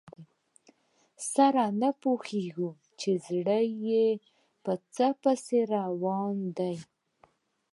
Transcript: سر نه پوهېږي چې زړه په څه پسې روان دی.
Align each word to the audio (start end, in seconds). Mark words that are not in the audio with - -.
سر 1.31 1.55
نه 1.81 1.89
پوهېږي 2.01 2.69
چې 2.99 3.11
زړه 3.25 3.59
په 4.63 4.73
څه 4.93 5.07
پسې 5.21 5.59
روان 5.75 6.35
دی. 6.57 6.75